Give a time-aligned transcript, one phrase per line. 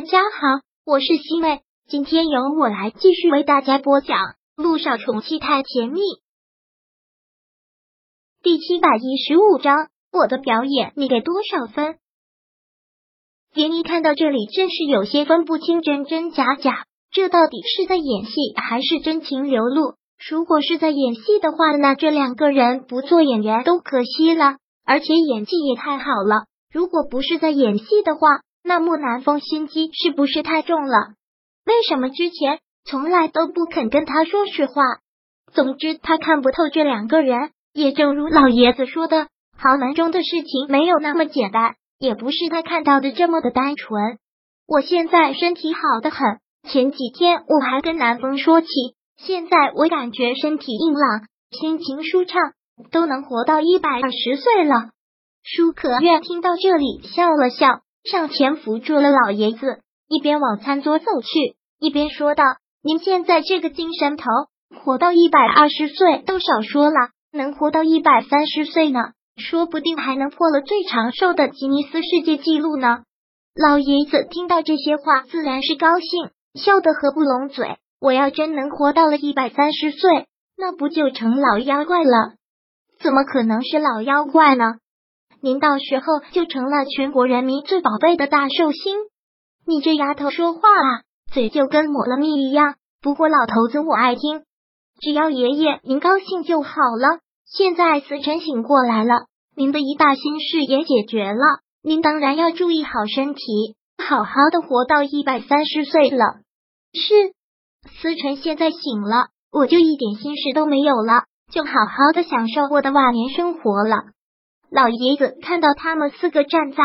[0.00, 4.16] 大家好，我是西妹，今天由我来继续为大家播讲
[4.56, 6.00] 《路上宠妻太甜蜜》
[8.42, 9.90] 第七百一十五章。
[10.10, 11.98] 我的表演你给多少分？
[13.52, 19.96] 连妮看到这里，真是有些分不清真真假假，这到底是在演戏还是真情流露？
[20.30, 24.56] 如果是在演戏的话，那这两个人不做演员都可惜了，
[24.86, 26.46] 而且演技也太好了。
[26.72, 31.14] 如果不是在演戏的话，那木南风心机是不是太重了？
[31.66, 34.82] 为什么之前从来都不肯跟他说实话？
[35.52, 37.50] 总之，他看不透这两个人。
[37.72, 44.18] 也正如老爷子说的，豪门中的事情没有那么简单，也不是他看到的这么的单纯。
[44.66, 48.68] 我现在身体好的很，前几天我还跟南风说起，
[49.18, 52.40] 现在我感觉身体硬朗，心情舒畅，
[52.90, 54.90] 都能活到一百二十岁了。
[55.44, 57.82] 舒可愿听到这里笑了笑。
[58.04, 62.44] 上前扶住了老爷子，一边往餐桌走去，一边说道
[62.82, 64.24] ：“您现在这个精神头，
[64.84, 69.00] 活到一百二十岁都少说了，能活到一百三十岁呢，
[69.36, 73.00] 说不定还能破了最长寿的吉尼斯世界纪录呢。”
[73.54, 77.76] 老爷子听到这些话，自然是高兴，笑得合不拢嘴。
[78.00, 80.26] 我要真能活到了一百三十岁，
[80.56, 82.34] 那不就成老妖怪了？
[83.02, 84.76] 怎么可能是老妖怪呢？
[85.42, 88.96] 您到时候就成了全国人民最宝贝的大寿星。
[89.66, 91.02] 你这丫头说话啊，
[91.32, 92.74] 嘴就跟抹了蜜一样。
[93.00, 94.42] 不过老头子我爱听，
[95.00, 97.20] 只要爷爷您高兴就好了。
[97.46, 103.42] 现在思辰醒过来了，您的一大心事也解决了，您当然要注意好身体，
[103.96, 106.40] 好好的活到一百三十岁了。
[106.92, 107.32] 是，
[107.88, 113.96] 思辰现在醒了，我就一点心事都没有了，就好好的享受我的晚年生活了。
[114.70, 116.78] 老爷子看到他们四个站在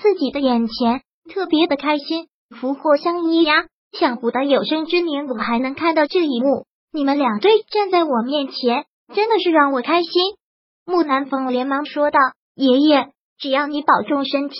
[0.00, 3.66] 自己的眼前，特别的开心，福祸相依呀！
[3.92, 10.10] 想不到有生之年我还能看到这一幕，你们两对站在我面前，真的是让我开心。
[10.86, 12.18] 木南风连忙说道
[12.56, 14.56] ：“爷爷，只要你保重身体，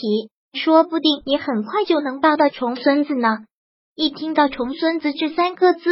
[0.53, 3.39] 说不定你很快就能抱到重孙子呢。”
[3.95, 5.91] 一听到“重孙子”这三个字，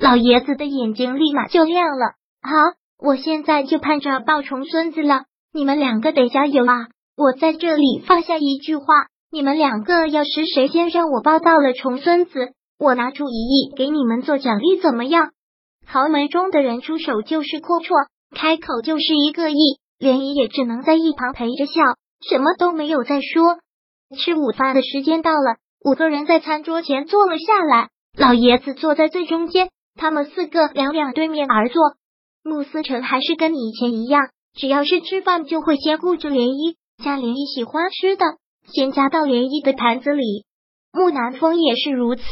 [0.00, 2.14] 老爷子的眼睛立马就亮了。
[2.42, 2.50] 好，
[2.98, 5.24] 我现在就盼着抱重孙子了。
[5.54, 6.88] 你们两个得加油啊！
[7.14, 8.84] 我在这里放下一句话：
[9.30, 15.30] 你们两个要是谁先让我抱到了重孙子，我拿出一亿给你们做奖励，怎么样？
[15.86, 21.82] 豪门中的人出手就是阔绰，开口就是一个亿，连姨也只能在一旁陪着笑，
[22.26, 23.58] 什么都没有再说。
[24.16, 31.82] 吃午饭的时间到了，五个人在餐桌前坐了下来，老爷子坐在最中间，他们四个两两对面而坐。
[32.42, 34.30] 穆思成还是跟以前一样。
[34.54, 38.24] 只要是吃饭，就会先顾着涟漪，加涟漪喜欢吃的
[38.72, 40.44] 先夹到涟漪的盘子里。
[40.92, 42.22] 木南风也是如此，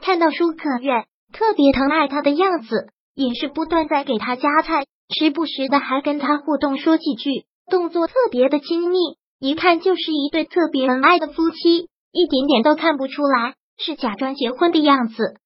[0.00, 8.98] 看到舒可愿特别疼爱他的样子，也是不断在给他夹菜，时不时的还跟他互动说几句，动作特别的亲密，
[9.40, 15.36] 一看就是一对特别恩爱的夫妻，一点点都看不出来是假装结婚的样子。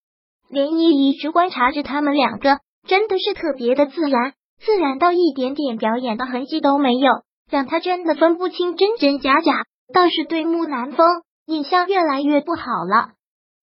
[0.50, 4.34] 涟漪一直观察着他们两个，真的是特别的自然。
[4.58, 9.52] 自然到一点点表演的痕迹都没有，让他真的分不清真真假假。
[9.94, 11.06] 倒是对木南风
[11.46, 13.10] 印象越来越不好了。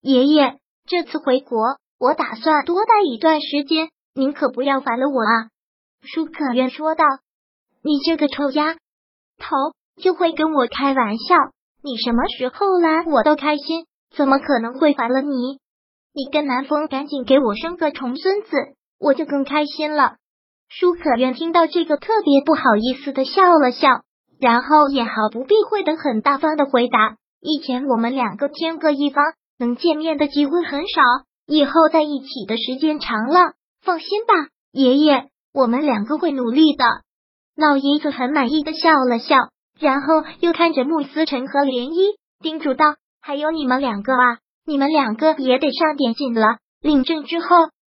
[0.02, 1.60] 爷爷，这次回国，
[2.00, 5.50] 我打算多待一段时间，您可不要烦了我啊。
[6.02, 7.04] 舒可愿说道
[7.84, 8.76] ：“你这个臭丫
[9.38, 9.56] 头，
[10.02, 11.36] 就会跟我开玩笑。
[11.82, 15.60] 你什么时候来，我都开心，怎么可能会烦了你？
[16.14, 18.50] 你跟南风赶紧给我生个重孙子，
[18.98, 20.16] 我就更开心了。”
[20.76, 24.02] 舒可愿听到这个，特别不好意思的笑了笑，
[24.40, 29.24] 然后也毫不避讳的很大方的回答：“以前我们两个天各一方，
[29.60, 31.02] 能见面的机会很少，
[31.46, 33.54] 以后在一起的时间长了，
[33.84, 34.34] 放心吧，
[34.72, 36.84] 爷爷，我们两个会努力的。”
[37.56, 39.36] 老爷子很满意的笑了笑，
[39.80, 47.48] 然后又看着穆思成和涟漪，叮嘱道：“还有你们两个啊，你们两个也得上点劲了，领证之后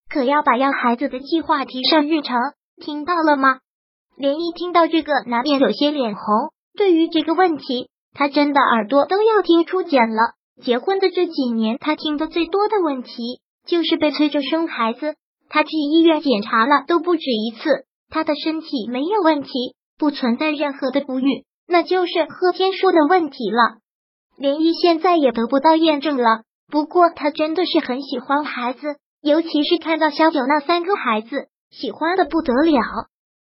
[0.10, 2.36] 可要把要孩子的计划提上日程。”
[2.82, 3.60] 听到了吗？
[4.18, 6.24] 连一听到这个，难免有些脸红。
[6.76, 10.34] 对于这个问题，他真的耳朵都要听出茧了。
[10.62, 15.16] 结婚的这几年，他听的最多的问题就是被催着生孩子。
[15.50, 19.50] 他去医院检查了都不止一次，他的身体没有问题，
[19.98, 23.78] 不存在任何的不育，那就是贺天说的问题了。
[24.38, 26.42] 连一现在也得不到验证了。
[26.72, 31.50] 不过他真的是很喜欢孩子，尤其是看到小九那三个孩子。
[31.74, 33.08] 喜欢的不得了，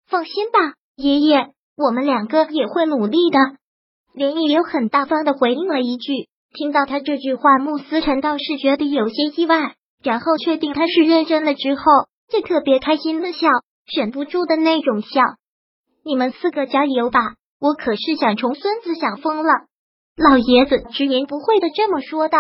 [0.06, 3.38] 放心吧，爷爷，我们两个也会努力的。
[4.14, 9.74] 林毅有很大方的回应了一句，听到他这句话，穆思辰倒是觉得有些意外，
[10.04, 11.82] 然后确定他是认真的之后，
[12.30, 13.48] 就特别开心的笑，
[13.92, 15.20] 忍不住的那种笑。
[16.04, 17.20] 你们四个加油吧，
[17.58, 19.50] 我可是想重孙子想疯了。
[20.16, 22.38] 老爷子直言不讳的这么说道，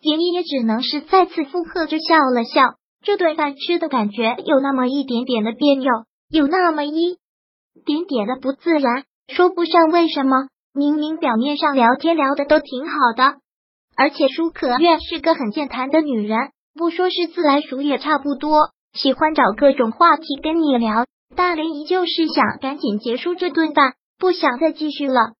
[0.00, 2.77] 爷爷也只能是再次附和着笑了笑。
[3.02, 5.88] 这顿饭吃的感觉有那么一点点的别扭，
[6.30, 7.18] 有那么一
[7.84, 10.48] 点点的不自然，说不上为什么。
[10.74, 13.38] 明明表面上聊天聊的都挺好的，
[13.96, 16.38] 而且舒可月是个很健谈的女人，
[16.74, 21.04] 不说是自来熟也差不多，喜欢找各种话题跟你聊。
[21.34, 25.32] 大连依旧是想赶紧结束这顿饭，不想再继续了。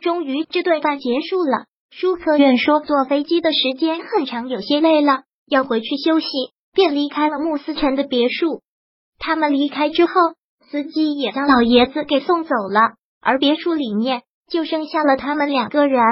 [0.00, 6.26] 终于这顿饭结束了，舒可愿说坐飞机的时间很长，有些累了，要回去休息，
[6.76, 8.60] 便离开了穆思成的别墅。
[9.18, 10.12] 他们离开之后，
[10.70, 16.02] 司机也将老爷子给送走了，而别墅里面就剩下了他们两个人。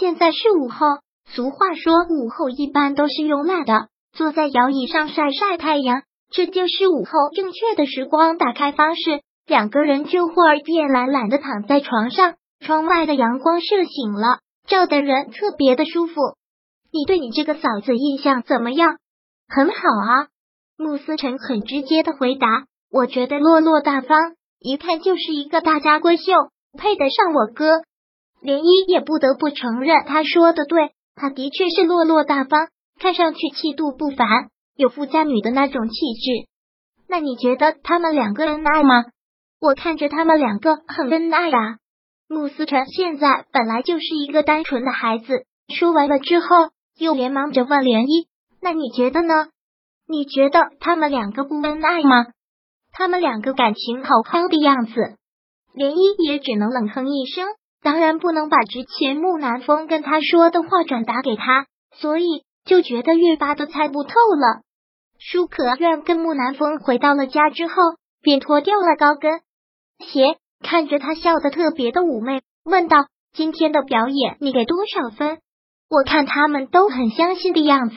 [0.00, 0.86] 现在是午后，
[1.26, 9.20] 俗话说午后一般都是用来的，坐在摇椅上晒晒太阳，这就是午后正确的时光打开方式。
[9.46, 12.34] 两个人这会儿便懒懒的躺在床上。
[12.64, 16.14] 窗外的阳光射醒了，照的人特别的舒服。
[16.92, 18.98] 你对你这个嫂子印象怎么样？
[19.54, 20.28] 很好啊，
[20.78, 22.64] 穆思成很直接的回答。
[22.90, 26.32] 我觉得落落大方，一看就是一个大家闺秀，
[26.78, 27.82] 配得上我哥。
[28.42, 32.68] 涟漪也不得不承认，他说的对，他的确是落落大方，
[32.98, 36.48] 看上去气度不凡，有富家女的那种气质。
[37.06, 39.04] 那你觉得他们两个恩爱吗？
[39.60, 41.76] 我看着他们两个很恩爱啊。
[42.26, 46.46] 穆思成现在本来就是一个单纯的孩子，说完了之后，
[46.98, 48.26] 又连忙着问涟漪
[48.62, 49.48] ：“那你觉得呢？
[50.06, 52.26] 你觉得他们两个不恩爱吗？
[52.92, 54.92] 他们两个感情好好的样子。”
[55.74, 57.46] 涟漪也只能冷哼一声，
[57.82, 61.66] 当然不能把之前木南风跟他说的话转达给他，
[61.96, 64.62] 所以就觉得越发的猜不透了。
[65.18, 67.74] 舒可愿跟木南风回到了家之后，
[68.20, 69.40] 便脱掉了高跟
[69.98, 70.36] 鞋。
[70.60, 75.40] 看着他笑得特别的妩媚，问道：“今天的表演你给多少分？
[75.88, 77.96] 我看他们都很相信的样子。”